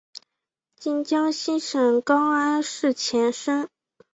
[0.77, 3.69] 今江西省高安市前身。